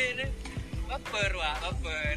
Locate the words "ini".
0.00-0.26